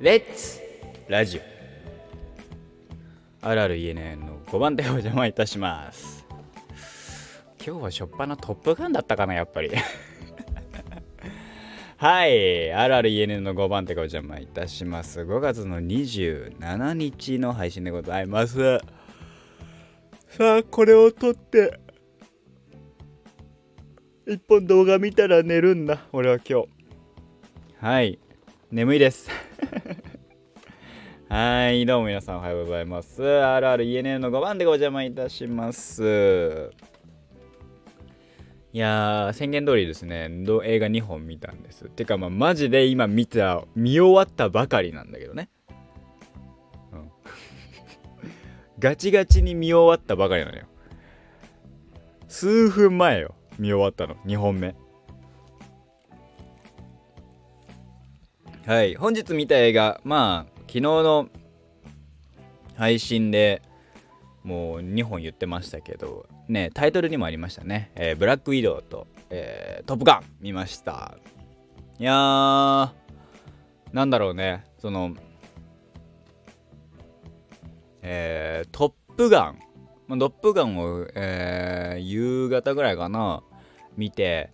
[0.00, 0.60] レッツ
[1.08, 1.42] ラジ
[3.42, 3.46] オ。
[3.46, 6.24] RRENN の5番でお邪魔いたします。
[7.62, 9.70] 今日はしょっぱなトップガンだったかなやっぱり。
[11.98, 12.70] はい。
[12.70, 15.20] RRENN の5番手がお邪魔いたします。
[15.20, 18.78] 5月の27日の配信でございます。
[20.28, 21.78] さあこれを撮って
[24.26, 26.68] 一本動画見たら寝るんだ俺は今日。
[27.84, 28.18] はい。
[28.70, 29.49] 眠いです。
[31.28, 33.22] はいどうも皆さんおはようございます。
[33.22, 36.70] RRENN の5番でお邪魔いたします。
[38.72, 40.28] いやー宣言通りですね
[40.64, 41.86] 映画2本見たんです。
[41.86, 45.48] てかまあマジで今見た見終わったばかりなんだけどね、
[46.92, 47.10] うん、
[48.78, 50.66] ガチガチに見終わったばかりなのよ。
[52.28, 54.74] 数分前よ見終わったの2本目。
[58.70, 58.94] はい。
[58.94, 61.28] 本日見た映画まあ昨日の
[62.76, 63.62] 配信で
[64.44, 71.18] もう2本言ってましたけどねタイトルにもありましたね、えー、ブラックウィドウと、えー、トップガン見ました。
[71.98, 72.90] いやー
[73.92, 74.64] なんだろうね。
[74.78, 75.16] その
[78.02, 79.52] えー、トップガ
[80.08, 83.42] ントップガンを、えー、夕方ぐらいかな
[83.96, 84.52] 見て、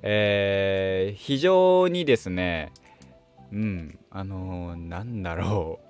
[0.00, 2.72] えー、非常にですね
[3.52, 3.98] うん。
[4.10, 5.80] あのー、なんだろ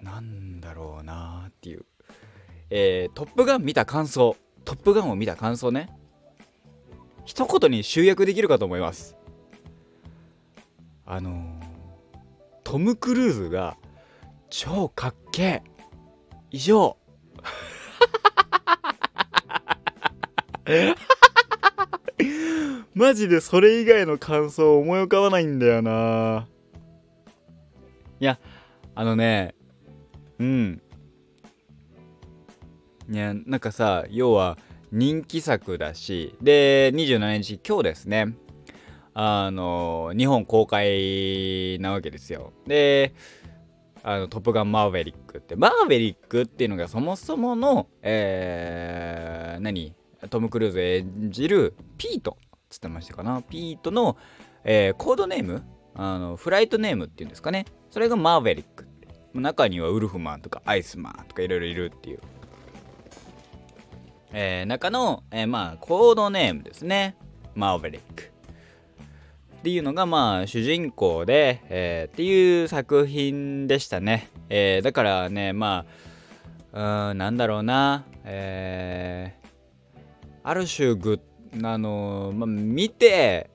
[0.00, 0.04] う。
[0.04, 1.84] なんだろうなっていう。
[2.70, 4.36] えー、トップガン見た感想。
[4.64, 5.88] トップガンを見た感想ね。
[7.24, 9.16] 一言に集約できるかと思います。
[11.04, 11.60] あのー、
[12.62, 13.76] トム・クルーズが
[14.48, 15.62] 超かっけえ。
[16.50, 16.96] 以上。
[22.94, 26.48] マジでそれ以外の感想思い浮かばないんだよな。
[28.18, 28.38] いや
[28.94, 29.54] あのね
[30.38, 30.82] うん。
[33.10, 34.58] いやなんかさ要は
[34.92, 38.34] 人気作だしで27日今日ですね。
[39.14, 42.52] あの日本公開なわけですよ。
[42.66, 43.14] で
[44.02, 45.54] あのトップガンマーヴェリックって。
[45.54, 49.94] マーヴェリックっていうのがそもそものえー、何？
[50.28, 52.36] トム・クルーズ演じるピート。
[52.70, 53.42] つってましたかな。
[53.42, 54.16] ピートの、
[54.64, 55.62] えー、コードネーム
[55.94, 57.66] あのフライトネームっていうんですかね。
[57.90, 58.86] それがマーヴェリック
[59.34, 62.20] 中にはウルフマンとかアイスマンとかいろいろいるっていう、
[64.32, 67.16] えー、中の、えー、まあコードネームですね。
[67.54, 68.30] マーヴェリック。
[69.58, 75.84] っていうのがまあ主人公で、えー、っていう作品でしたね、えー、だからねま
[76.72, 78.04] あうんなんだろうな。
[78.24, 79.98] えー、
[80.44, 81.20] ある種グッ
[81.62, 83.50] あのまあ、見て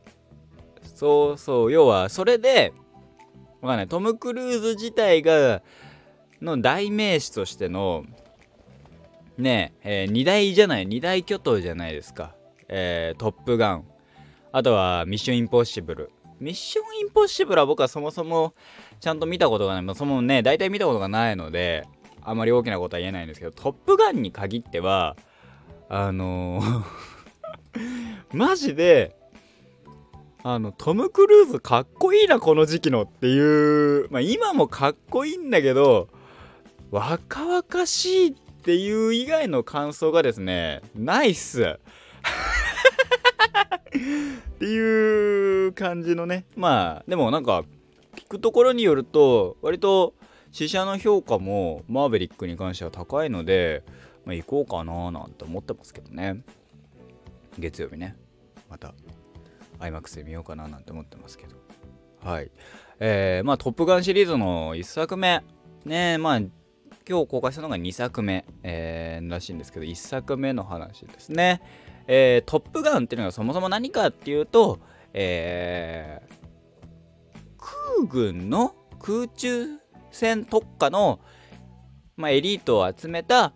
[0.96, 2.74] そうそう要はそれで
[3.62, 3.88] わかんない。
[3.88, 5.62] トム・クルーズ自体が
[6.42, 8.06] の代名詞としての
[9.38, 12.36] ねえー、2大じゃない2大巨頭じゃないですか、
[12.70, 13.86] えー、トップガン。
[14.52, 16.12] あとはミッションインポッシブル。
[16.40, 18.54] ミッションインポッシブルは僕はそもそも
[19.00, 21.86] ちゃんと見たことがない、まあ、そのね大体見たことがないので
[22.22, 25.16] あまり大きなことは言えないんですけどトップガンに限っては
[25.88, 27.15] あのー
[28.36, 29.16] マジで
[30.44, 36.10] あのトム・クルーズかっこいいなこの時期のっていうまあ今もかっこいいんだけど
[36.92, 41.78] 若々しいっていう以外の感想がですねないっすっ
[44.60, 46.46] ていう感じのね。
[46.58, 47.64] まあでもなんか
[48.18, 50.14] 聞くところによると割と
[50.52, 53.84] 死者の評価もマーヴェリックに関しては高いので、
[54.26, 56.42] まあ、行こうかななんて思ってますけどね。
[57.58, 58.18] 月曜日ね。
[58.76, 58.94] また
[59.80, 61.56] IMAX で見ようかななんて思ってますけど。
[62.22, 62.52] はい。
[63.00, 65.44] えー、まあ「トップガン」シリーズの1作目。
[65.86, 66.38] ねまあ
[67.08, 71.62] 今日公開したのが2作目、えー、らしいんですけど1作目の話ですね。
[72.08, 74.80] えー、トップガンっていうのがそもそも何かっていうと、
[75.14, 79.68] えー、空軍の空中
[80.12, 81.20] 戦特化の、
[82.18, 83.54] まあ、エリートを集めた、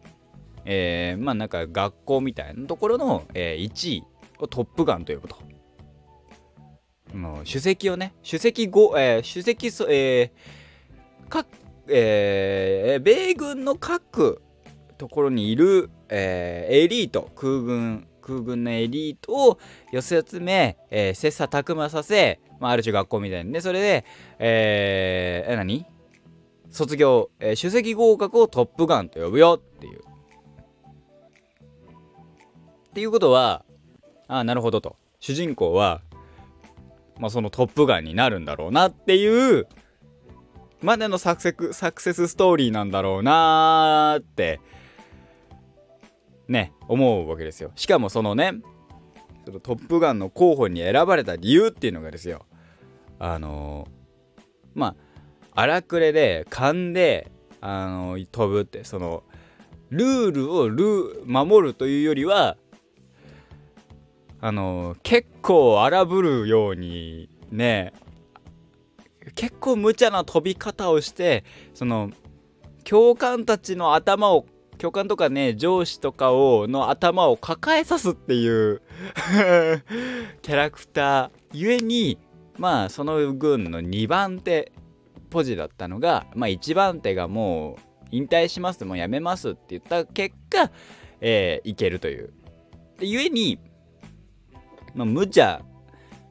[0.65, 4.03] えー、まあなんか学校みたいなところの、えー、1位
[4.39, 5.37] をトップガンと呼ぶと。
[7.13, 10.31] もう首席をね、首席5、えー、首席、えー、
[11.27, 11.47] 各、
[11.87, 14.41] えー、米軍の各
[14.97, 19.59] ところにいる、えー、エリート、空軍、空軍のエリートを
[19.91, 24.05] 寄せ集め、えー、切磋琢磨させ、まあ、ある種学校みたいにね、それで、
[24.37, 25.85] えー、何？
[26.69, 30.01] 卒業、えー、首席合格をトップガンと呼ぶよっていう。
[32.89, 33.65] っていうことは、
[34.29, 34.95] ああ、なるほどと。
[35.19, 36.01] 主人公は、
[37.19, 39.67] まあ、そのトップガンになるんだろうなっていう
[40.81, 44.61] までのサクセサクセスストーリーなんだろうなーって
[46.47, 48.53] ね思うわけですよしかもそのね
[49.45, 52.45] そのトップガンの候補に選ばれた理由っていうのがですよ
[53.19, 54.41] あのー、
[54.75, 54.95] まあ
[55.61, 57.29] 荒くれで勘で、
[57.59, 59.23] あのー、飛ぶってその
[59.89, 62.55] ルールをル守るというよりは
[64.41, 67.93] あの、結構荒ぶるようにね
[69.35, 71.43] 結構無茶な飛び方をして
[71.73, 72.11] その
[72.83, 74.45] 教官たちの頭を
[74.77, 78.81] 教官とかね上司とかをの頭を抱えさすっていう
[80.41, 82.17] キャラクターゆえに
[82.57, 84.71] まあその軍の2番手
[85.29, 87.81] ポジだったのがまあ1番手がもう
[88.11, 90.71] 引退しますもうやめますって言った結果、
[91.19, 92.33] えー、いけるという。
[93.01, 93.59] ゆえに、
[94.93, 95.61] まあ、無茶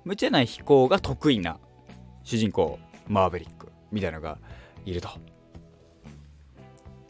[0.04, 1.58] 無茶な飛行が得意な
[2.22, 2.78] 主人公
[3.08, 4.38] マーベリックみたいなのが
[4.84, 5.08] いると。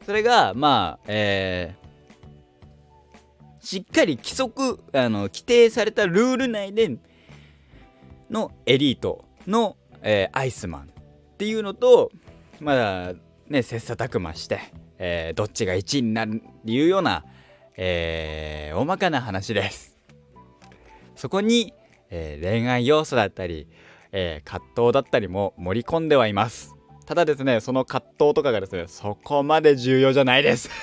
[0.04, 6.96] それがまあえー、しっかり規則あの規定されたルール内で
[8.30, 10.86] のエリートの、えー、アイスマンっ
[11.36, 12.10] ていうのと
[12.58, 13.12] まだ
[13.48, 14.60] ね切磋琢磨して、
[14.98, 17.24] えー、どっちが1位になるっていうような、
[17.76, 19.87] えー、大まかな話です。
[21.18, 21.74] そこに、
[22.10, 23.66] え恋愛要素だったり、
[24.12, 26.76] え葛藤だったりも盛り込んではいます。
[27.06, 30.70] ただですねその葛藤とかがですねそこまで重要じゃないです。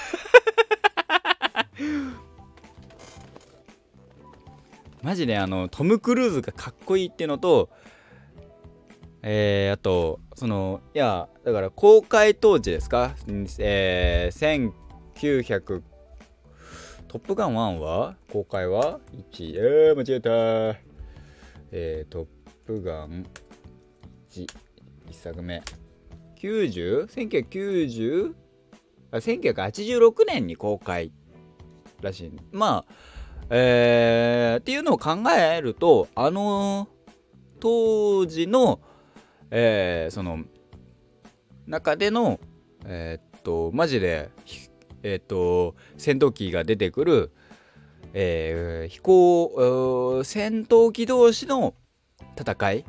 [5.01, 7.69] マジであのトム・クルーズがかっこいいっていうのと
[9.21, 13.15] えー、あとそのいやだから公開当時ですか？
[13.59, 14.71] えー、
[15.15, 15.81] 1900
[17.15, 18.99] トップガン1は公開は
[19.31, 20.29] ?1 えー、間違えた
[21.71, 22.27] えー、トッ
[22.65, 23.25] プガン
[24.31, 24.45] 1
[25.09, 25.63] 1作目
[26.41, 28.33] 90?1990?
[29.11, 31.13] あ1986年に公開
[32.01, 32.93] らしいまあ
[33.49, 36.89] えー、っていうのを考えるとあの
[37.61, 38.81] 当時の、
[39.51, 40.39] えー、その
[41.65, 42.41] 中での
[42.83, 44.31] えー、っとマジで
[45.07, 47.31] えー、と戦闘機が出てくる、
[48.13, 51.75] えー、飛行戦闘機同士の
[52.35, 52.85] 戦い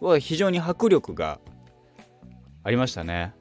[0.00, 1.40] は非常に迫力が
[2.62, 3.34] ありましたね。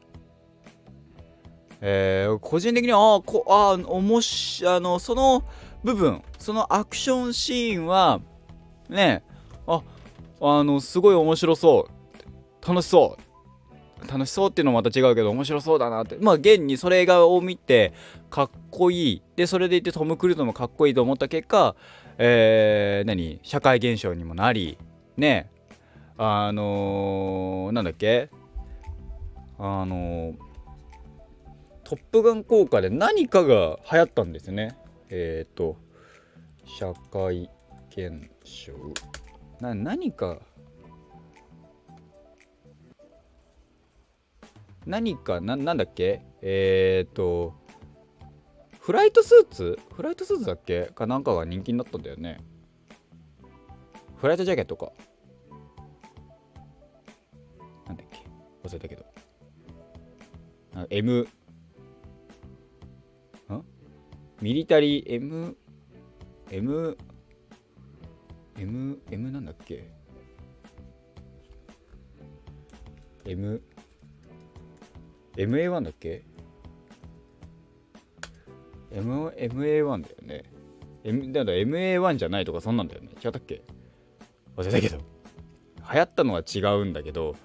[1.81, 5.43] えー、個人的にはあこあおもしあのその
[5.83, 8.19] 部分そのアクションシーンは
[8.89, 9.23] ね
[9.67, 9.83] あ
[10.41, 11.87] あのすごい面白そ
[12.63, 13.26] う楽しそう
[14.05, 16.17] 楽しそうっていうのもまた違うけど面白そうだなって。
[16.19, 17.93] まあ現にそれがを見て
[18.29, 19.21] かっこいい。
[19.35, 21.75] でそれでいてトム・クルーズもかっこいいと思った結果
[22.17, 23.39] えー、何？
[23.43, 24.77] 社会現象にもなり
[25.17, 25.49] ね。
[26.17, 28.29] あのー、なんだっけ？
[29.59, 30.33] あの
[31.83, 34.75] トップガン効果で何かが流行ったんですね。
[35.09, 35.77] えっ、ー、と、
[36.65, 37.49] 社会
[37.89, 38.73] 現象。
[39.61, 40.41] な、何か、
[44.87, 46.21] 何か、な、なんだっけ？
[46.41, 47.53] えっ、と、
[48.79, 49.77] フライトスーツ？
[49.93, 50.85] フライトスーツだっけ？
[50.95, 52.39] かなんかが人気になったんだよね。
[54.15, 54.93] フライトジャケットか。
[57.85, 58.21] なんだっけ？
[58.63, 59.05] 忘れたけど。
[60.89, 61.27] M
[63.49, 63.65] ん
[64.41, 65.57] ミリタリー M
[66.49, 66.97] M
[68.57, 69.89] M M なんだっけ
[73.25, 73.61] ？M
[75.37, 76.23] MA1 だっけ
[78.91, 80.43] ？M MA1 だよね。
[81.03, 83.11] M だから MA1 じゃないとかそんなんだよね。
[83.23, 83.61] 違ったっけ？
[84.55, 84.97] 忘れたけど。
[84.97, 87.35] 流行ったのは違うんだけど、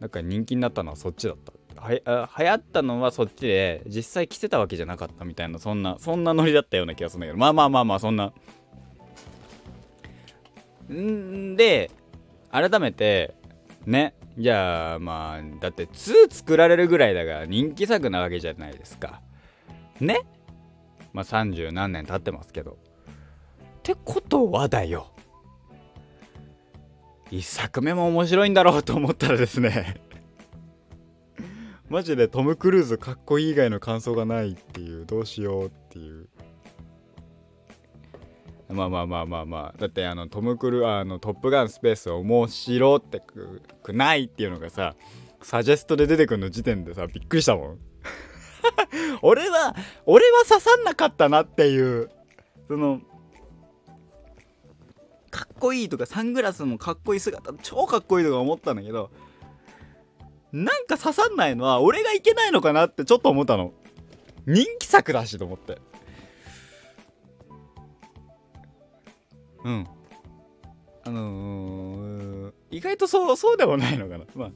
[0.00, 1.52] なんか人気になったのはそっちだった。
[1.80, 2.00] は流
[2.46, 8.32] 行ったのはそっちで実際着てたわけじゃなかったみたいなそんなそんなノリだったような気がするんだけどまあまあまあまあそんな
[10.88, 11.90] んで
[12.52, 13.34] 改めて
[13.84, 19.20] ねじゃあまあだって2作られるぐらいだから人気作なわけじゃないですか。
[20.00, 20.20] ね？
[21.12, 22.72] まあ30何年経ってますけど。
[22.72, 22.76] っ
[23.82, 25.12] てことはだよ。
[27.30, 30.00] 1作目も面白いんだろうと思ったらですね。
[31.88, 35.04] マジでトム・クルーズかっこいい以外の感想がないっていう。
[35.04, 36.28] どうしようっていう。
[38.72, 39.78] まあまあまあまあまあ。
[39.78, 43.20] だってあのトム・クルあのトップガンスペース面白って
[43.82, 44.94] くないっていうのがさ
[45.42, 47.78] サジェストで出てくるの時点でさびっくりしたもん
[49.22, 49.74] 俺は
[50.06, 52.10] 俺は刺さんなかったなっていう
[52.68, 53.00] その
[55.30, 59.10] かっこいいとかサングラスもかっこいい姿超かっこいいとか思ったんだけど
[60.52, 63.72] なんか刺さんないのは俺がいけないのかなってちょっと思ったの
[64.46, 65.78] 人気作だしと思って
[69.64, 69.86] うん。
[71.04, 74.24] あのー、意外とそうそうでもないのかな。
[74.34, 74.50] まあ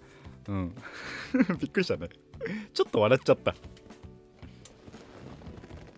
[0.49, 0.75] うん。
[1.59, 2.09] びっくりしたね。
[2.73, 3.55] ちょっと笑っちゃった。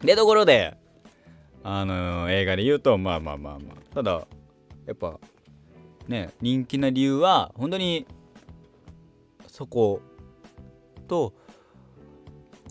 [0.03, 0.79] でところで
[1.65, 3.95] あのー、映画で言うとまあまあまあまあ。
[3.95, 4.27] ただ
[4.87, 5.19] やっぱ
[6.07, 8.07] ね人気な理由は本当に
[9.47, 10.01] そこ
[11.09, 11.35] と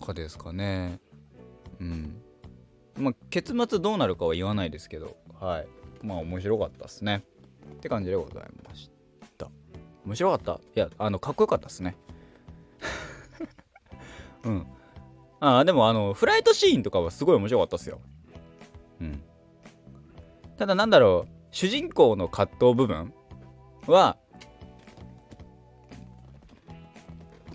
[0.04, 1.00] かですかね。
[1.80, 2.22] うん。
[2.96, 5.77] まあ結末どうなるかは言わないですけどはい。
[6.02, 7.22] まあ面白かったっすね。
[7.72, 8.90] って感じでございまし
[9.36, 9.48] た。
[10.04, 10.60] 面白かった？
[10.74, 11.96] いやあのかっこよかったっすね。
[14.44, 14.66] うん。
[15.40, 18.00] あでもあのフライトシーンとかはすごい面白かったっすよ。
[19.00, 19.22] うん。
[20.56, 23.12] ただなんだろう主人公の葛藤部分
[23.86, 24.16] は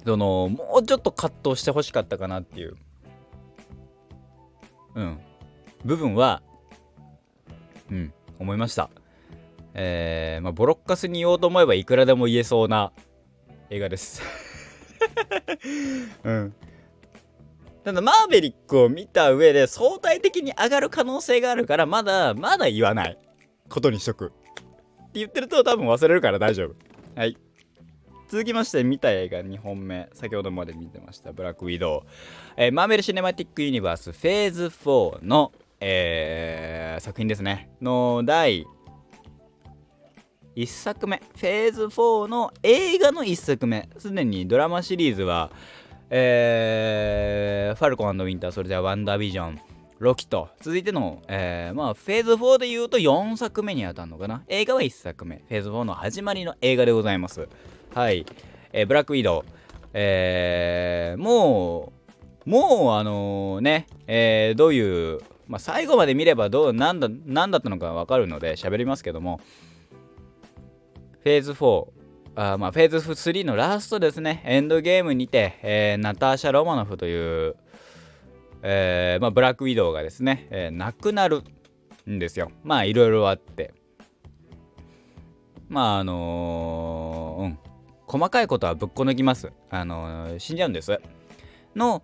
[0.06, 2.78] そのもうちょっと葛藤してほしかったかなっていう。
[4.96, 5.20] うん。
[5.84, 6.42] 部分は
[7.92, 8.90] うん思いました。
[9.74, 12.92] えー、まあボロッカスに言おうと思えばいくらでも言えそうな
[13.70, 14.22] 映画です。
[16.24, 16.54] うん。
[17.84, 23.18] ただマーベリックを見た上で相対的に上がる可能性があるからまだまだ言わない
[23.70, 24.28] ことにしとく。
[24.28, 24.30] っ
[25.12, 26.76] て言ってると多分忘れるから大丈夫。
[27.20, 27.38] はい。
[28.30, 30.10] 続きまして見た映画2本目。
[30.14, 32.10] 先ほどまで見てましたブラックウィドウ、
[32.58, 35.52] えー、マーベル・シネマティック・ユニバースフェーズ4の、
[35.86, 37.70] えー、作品ですね。
[37.82, 38.66] の第
[40.56, 41.18] 1作目。
[41.18, 43.90] フェーズ4の映画の1作目。
[43.98, 45.52] すでにドラマシリーズは
[46.10, 49.60] えー、ファルコンウィンターそれではワンダービジョン
[50.00, 50.50] ロキと。
[50.62, 54.44] 続いての、えー、まあフェーズ4で言うと4作目に当たるのかな？
[54.48, 55.38] 映画は1作目。
[55.38, 57.50] フェーズ4の始まりの映画でございます。
[57.94, 58.26] はい、
[58.72, 59.50] えー、ブラックウィドウ、
[59.94, 61.94] えー、も
[62.46, 69.40] う、もう、あの、ね、えー、どういう、まあ、最後まで見ればどう、なんだ、なんだったのかわかるので喋りますけども、
[71.22, 71.88] フェーズ4、
[72.36, 77.56] あまあ、フェーズ3のラストですね、エンドゲームにて、えー、ナターシャ・ロマノフという、
[78.62, 81.44] えーまあ、ブラックウィドウがですね、えー、亡くなる
[82.10, 82.52] んですよ。
[82.64, 83.74] まあいろいろあって。
[85.70, 87.60] まああのー、うん。
[88.08, 89.52] 細かいことはぶっこ抜きます。
[89.70, 91.00] あのー、死んじゃうんです。
[91.76, 92.04] の、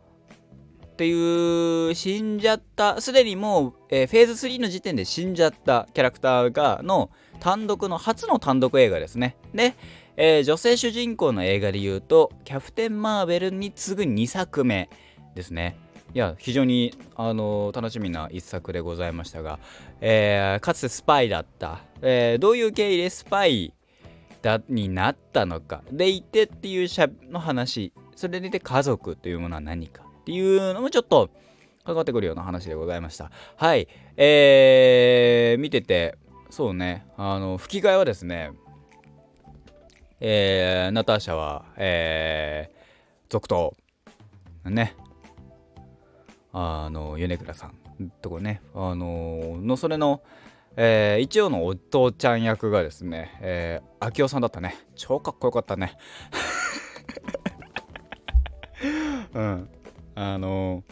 [0.99, 9.37] っていう死んじゃったすでにもう、えー、フェーズ3の時点で死んじゃったキャラクターがの単独の初の単独映画ですね。
[9.53, 9.75] で、
[10.17, 14.89] えー、女性主人公の映画で言うとキャプテン・マーベルに次ぐ2作目
[15.35, 15.77] ですね。
[16.13, 19.57] いや非常にあの楽しみな一作でございましたが、
[20.01, 23.73] えー、かつてスパイだった、えー、どういう経緯でスパイ
[24.41, 25.81] だになったのか。
[25.93, 27.93] でいてっていうしゃの話。
[28.17, 30.08] それでいて家族というものは何か。
[30.29, 31.31] っていうのもちょっと
[31.83, 33.31] かかってくるような話でございました。
[33.55, 33.87] はい。
[34.15, 36.19] えー、見てて
[36.51, 37.07] そうね。
[37.17, 38.51] あの吹き替えはですね
[40.19, 42.75] えー、ナターシャはえー、
[43.27, 43.75] 続投
[44.65, 44.95] ね
[46.53, 47.73] あの米倉さん
[48.21, 50.21] とこねあののそれの
[50.77, 54.75] えー、一応のお父ちゃん役がですね、えー、秋夫さんだったね。
[54.95, 55.97] 超かっこよかったね。
[59.33, 59.69] うん。
[60.21, 60.83] あの、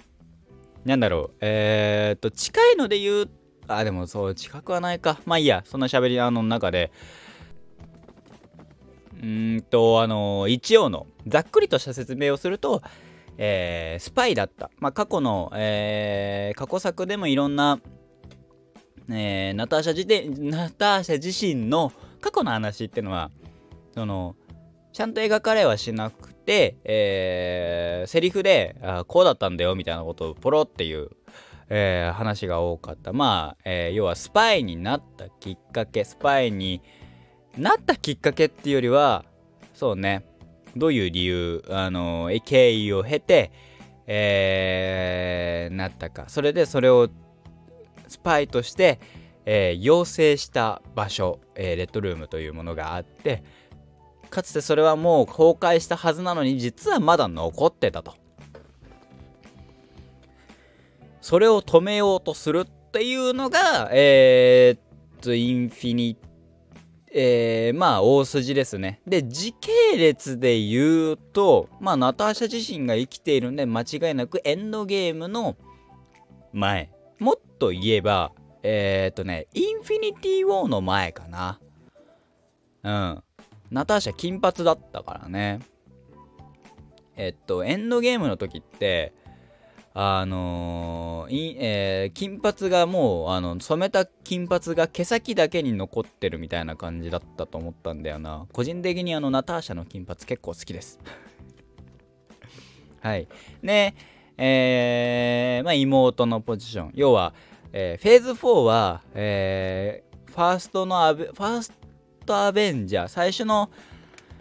[0.86, 3.30] なんだろうえー、っと近いので言う
[3.68, 6.94] あでもそう近くはないかまあいいやそんな喋りあの中で
[9.22, 12.82] うんとあの、一応のざっくりとした説明をすると
[13.38, 14.72] えー、スパイだった。
[14.80, 17.80] まあ、過去の、えー、過去作でもいろんな、
[19.10, 23.30] えー、ナターシャ自体ナターシャ自身の過去の話っていうのは、
[23.94, 24.36] その、
[24.92, 31.10] ちゃんと描かれはしなくて、えー、セリフであ、こうだったんだよみたいなことをポロっていう、
[31.70, 33.12] えー、話が多かった。
[33.12, 36.82] まあ、えー、要はスパイになったきっかけ、スパイに
[37.58, 39.26] なったきっかけっていうよりは、
[39.74, 40.26] そうね、
[40.78, 43.52] どういう理由、あの経緯を経て、
[44.08, 47.10] えー、なったかそれでそれを
[48.08, 49.02] スパイとして、
[49.46, 53.44] えー、養成した場所、えー、レッドルームというものがあって
[54.30, 58.16] かつてそれはもう崩壊したはずなのに実はまだ残ってたと
[61.22, 66.18] それを止めようとするっていうのがえー、っとインフィニ
[67.12, 69.02] えー、まあ大筋ですね。
[69.08, 75.56] で時系列で言うとまあナターシャ自身が生きているんで間違いなくエンドゲームの
[76.54, 78.32] 前もっと言えば
[78.62, 81.60] えー、っとねインフィニティ・ウォーの前かな。
[82.84, 83.24] うん
[83.72, 85.60] ナターシャ金髪だったからね。
[87.16, 89.14] えっとエンドゲームの時って
[90.00, 98.46] あのーえー、金髪がもうあの染めた金髪が毛先だけに残ってるみたいな感じだったと思ったんだよな。
[98.54, 101.00] 個人的にあのナターシャの金髪結構好きです。
[103.02, 103.28] はい。
[103.64, 103.96] で
[104.38, 106.92] えー、まあ妹のポジション。
[106.94, 107.34] 要は、
[107.74, 111.74] えー、フェーズ4は、えー、ファーストのアベファース
[112.28, 113.08] トアベンジャー。
[113.08, 113.72] 最初の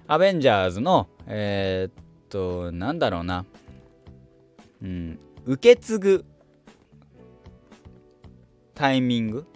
[0.08, 3.46] アベンジャーズのえー、っとなんだろうな。
[4.82, 5.18] うん。
[5.46, 6.24] 受け継ぐ
[8.74, 9.46] タイミング。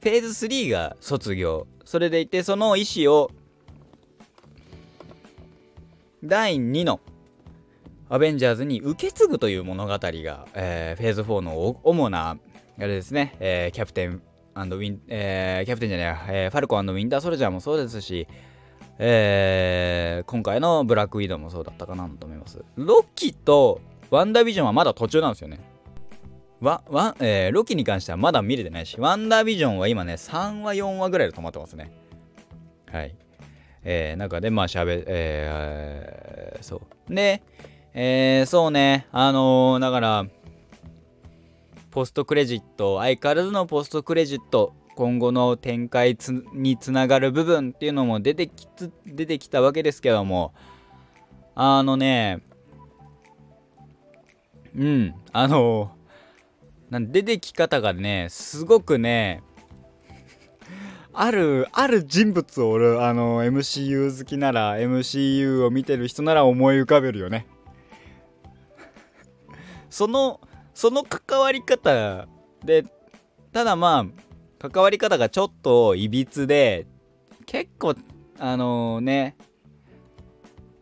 [0.00, 1.68] フェーズ3が卒業。
[1.84, 3.30] それでいてその意思を
[6.24, 7.00] 第2の
[8.08, 14.22] アベンジャーズに受け継ぐという物語が、えー、フェーズ4の主なあれですね、えー、キャプテン
[14.54, 18.26] ウィン、えー、キャプテンじゃない、え、ファルコンウィンターソルジャーもそうですし、
[18.98, 22.64] えー、今回のブラックウィドウもそうだったかなと思います。
[22.76, 23.80] ロッキと
[24.10, 25.58] ワンダービジョンはまだ途中なんですよね。
[26.60, 31.90] わ、わ、えー、ロキに関してはまだ見れてないし、ワンダービジョンは今ね、3話、4話ぐらいで止まってますね。
[32.90, 33.14] はい。
[33.82, 37.14] えー、中で、まあ、しゃべ、えー、そう。
[37.14, 37.42] で、
[37.92, 40.26] えー、そうね、あのー、だから、
[41.94, 46.18] ポストクレジット、相変わらずのポストクレジット、今後の展開
[46.52, 50.52] につながる部分っていうのも出てきつ出てきたわけですけども、
[51.54, 52.42] あのね、
[54.74, 55.96] うん、あの
[56.90, 59.44] なん出てき方がね、すごくね、
[61.12, 67.46] ある、ある人物を俺、あの、MCU 好きなら、MCU を見てる人なら思い浮かべるよね。
[69.90, 70.40] その、
[70.74, 72.26] その関わり方
[72.64, 72.84] で、
[73.52, 74.06] ただま
[74.60, 76.86] あ、関わり方がちょっといびつで、
[77.46, 77.94] 結構、
[78.38, 79.36] あのー、ね、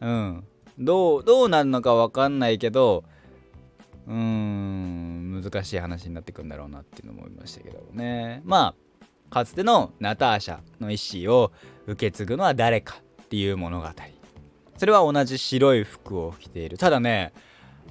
[0.01, 0.45] うん、
[0.79, 3.05] どう、どうなるのかわかんないけど、
[4.07, 8.43] うーん難しい話になってくんだろうなっていうのも思いましたけどね。
[8.45, 11.53] まあかつてのナターシャの意思を
[11.87, 13.89] 受け継ぐのは誰かっていう物語。
[14.77, 16.79] それは同じ白い服を着ている。
[16.79, 17.33] ただね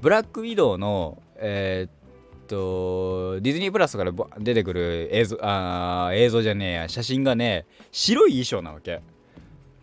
[0.02, 9.02] ブラックウィドウのえー、っとディズニープラスから出てくる映像あ映像じゃねえや写真がね白い衣装なわけ。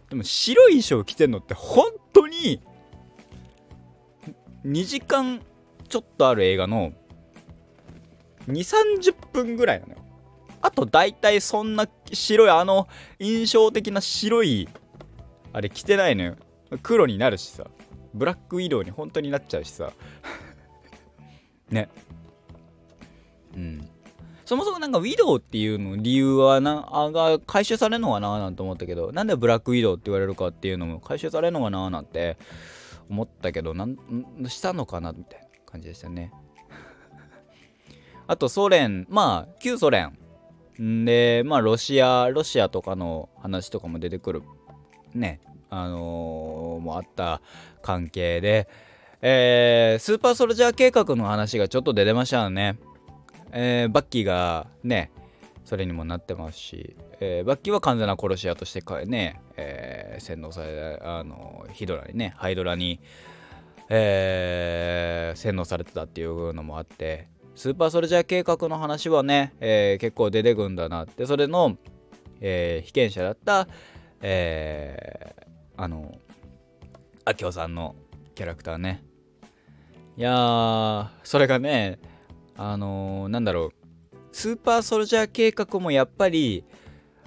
[0.08, 2.62] でも白い衣装着てんのって本当に
[4.64, 5.42] 2時間
[5.88, 6.92] ちょっとある映画の
[8.46, 9.98] 2 3 0分ぐらいなのよ。
[10.60, 14.68] あと大体そんな白いあの印象的な白い
[15.52, 16.36] あれ着てないのよ。
[16.82, 17.64] 黒になるしさ。
[18.14, 19.92] ブラックウィドウに本当になっちゃうしさ。
[21.70, 21.88] ね。
[23.54, 23.88] うん。
[24.48, 32.38] そもそもなんかウィドウっていうの理由はなあが回収されるのかななんて思ったけどなんでブラックウィドウって言われるかっていうのも回収されるのかななんて
[33.10, 33.98] 思ったけどなん
[34.46, 36.32] したのかなみたいな感じでしたね。
[38.26, 40.16] あとソ連まあ旧ソ連。
[40.78, 44.42] でまあロシアロシアとかの話とかも出てくる。
[45.14, 45.40] ね。
[45.68, 47.42] あのー、もあった
[47.82, 48.66] 関係で
[49.20, 52.78] えー、スーパーソルジャー計画の話がちょっと出てましたよね、
[53.52, 55.10] えー、バッキーがね
[55.64, 63.00] それにもなってますし、えー、バッキーは完全な殺し屋としてね、えー、洗脳されあのヒドラにねハイドラに
[63.90, 67.28] えー、洗脳されてたっていうのもあって
[67.58, 71.26] スーパーソルジャー計画の話はね、えー、結構出てくんだなって。
[71.26, 71.76] それの、
[72.40, 73.66] えー、被験者だった、
[74.20, 76.14] えー、あの
[77.26, 77.96] 明夫さんの
[78.36, 79.02] キャラクターね。
[80.18, 82.00] いやーそれがね
[82.56, 83.66] あのー、なんだろ
[84.12, 86.64] うスーパーソルジャー計画もやっぱり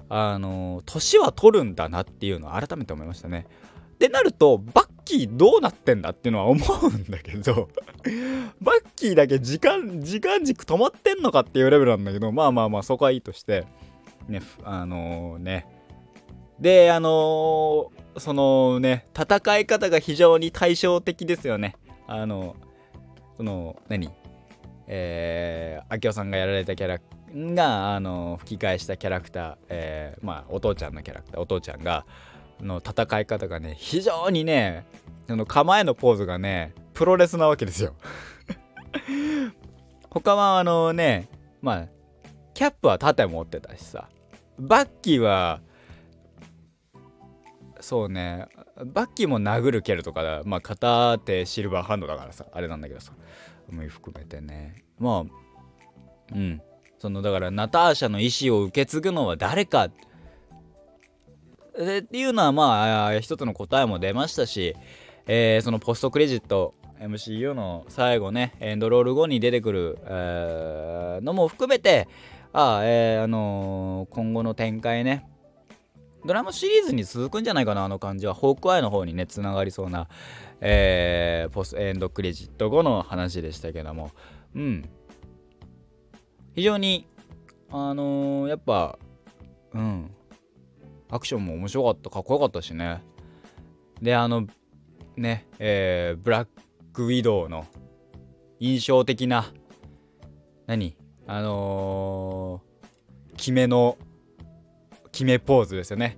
[0.10, 3.48] あの年は取るんだなっていうのを改めて思いましたね。
[3.94, 7.70] ってなるとバッキーどうなってんだっていうのは思うんだけど
[8.60, 13.66] バッキーだけ時間時間軸止まってんのかっていうレベルなんだけどまあまあまあそこはいいとして
[14.28, 15.66] ねあのー、ね。
[16.60, 21.78] であのー、そのね戦い方が非常に対照的ですよね。
[22.06, 22.58] あの
[23.42, 24.12] その何？
[24.86, 27.00] えー、明夫さんがやられたキャラ
[27.56, 32.06] があの吹き返したキャラクター、えー、まあお父ちゃんのキャラクターお父ちゃんが
[32.60, 34.86] の戦い方がね非常にね
[35.28, 37.96] その構えのポーズがねプロレスなわけですよ。
[40.12, 41.28] 他はあのね
[41.64, 41.88] まあ
[42.54, 44.08] キャップは盾持ってたしさ。
[44.60, 45.62] バッキーは
[47.82, 48.48] そうね。
[48.86, 50.42] バッキーも殴る蹴るとかだ。
[50.46, 52.46] まあ片手シルバーハンドだからさ。
[52.52, 53.14] あれなんだけどさ。
[53.90, 54.84] 含めてね。
[55.00, 56.62] まあうん。
[57.00, 59.90] そのだからナターシャの意思を受け継ぐのは誰か。
[61.78, 64.76] でっていうのはまあ一つの答えも出ましたし、
[65.26, 68.54] えー、そのポストクレジット MCU の最後ね。
[68.60, 72.08] エンドロール後に出てくる、えー、のも含めて。
[72.54, 75.26] あ、えー、あのー、今後の展開ね。
[76.26, 78.34] ドラマシリーズに続くんじゃないかなあの感じは。
[78.34, 80.08] ホークアイの方にねつながりそうな、
[80.60, 84.12] えー、ポスエンドクレジット後の話でしたけども。
[84.56, 84.90] うん。
[86.54, 87.08] 非常に
[87.70, 89.00] あのー、やっぱ
[89.74, 90.12] うん。
[91.10, 93.04] アクションも面白かったかっこよかったしね。
[94.02, 94.48] であの
[95.18, 96.48] ねえー、ブラッ
[96.94, 97.66] クウィドウの
[98.60, 99.52] 印象的な
[100.68, 100.96] 何？
[101.28, 103.98] あのー、決めの
[105.12, 106.18] 決めポーズですよね、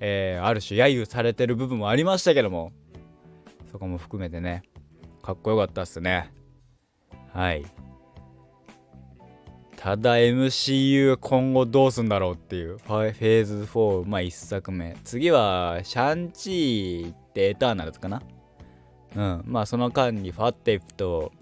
[0.00, 2.72] えー、ある種揶揄されてる部分もありましたけども。
[3.70, 4.62] そこも含めてね。
[5.20, 6.32] かっこよかったっすね。
[7.32, 7.64] はい。
[9.76, 12.78] ただ MCU 今後どうすんだろうっていう。
[12.78, 14.96] フェーズ4まあ1作目。
[15.02, 18.22] 次はシャンチーってエターナルズかな。
[19.16, 19.42] うん。
[19.44, 21.32] まあその間にファッテイプと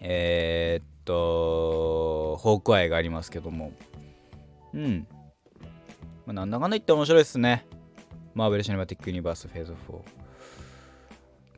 [0.00, 3.72] えー、っとホークアイがありますけども。
[4.72, 5.06] うん。
[6.26, 7.66] まあ、なんだかんだ言って面白いっすね。
[8.34, 10.22] マーベル・シネマティック・ユニバースフェーズ4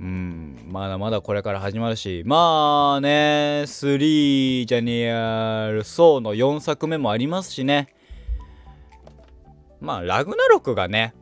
[0.00, 2.22] うんまだまだこれから始まるし。
[2.26, 7.94] まあね3ジャニアル・ソーの4作目もありますしね。
[9.80, 11.14] まあラグナロクがね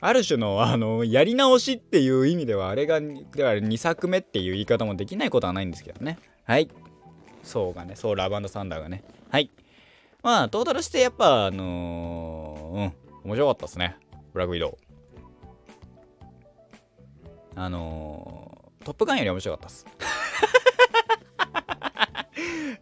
[0.00, 6.18] ある種のあのやり直しっていう意味ではあれがだから2作目っていう言い方もできないことはないんですけどね。
[6.44, 6.68] はい。
[7.42, 9.04] そうがねそうラブサンダーがね。
[9.30, 9.50] はい。
[10.22, 12.05] まあトータルしてやっぱあのー、
[12.72, 12.92] うん
[13.24, 13.96] 面白かったっすね。
[14.32, 14.76] ブラックウィドウ。
[17.56, 19.86] あのー、トップガンより面白かったっす。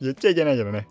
[0.01, 0.89] 言っちゃいけないけどね。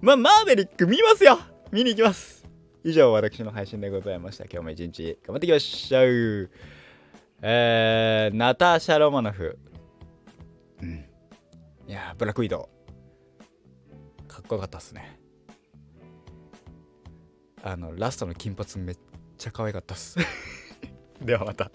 [0.00, 1.38] まあマーベリック見ますよ。
[1.70, 2.44] 見に行きます。
[2.82, 4.44] 以上私の配信でございました。
[4.44, 6.50] 今日も一日頑張っていきましょう。
[7.42, 9.58] えー、ナターシャ・ロマノフ。
[10.82, 11.04] うん。
[11.86, 12.68] いやブラックウィド
[14.24, 14.26] ウ。
[14.26, 15.20] かっこよかったっすね。
[17.66, 18.98] あのラストの金髪めっ
[19.36, 20.16] ちゃ可愛かったっす。
[21.20, 21.72] ではまた。